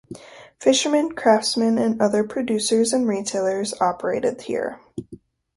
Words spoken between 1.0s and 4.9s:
craftsmen and other producers and retailers operated here.